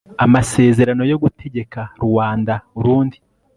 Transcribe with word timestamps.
amasezerano 0.25 1.03
yo 1.11 1.17
gutegeka 1.23 1.81
ruanda-urundi 2.01 3.17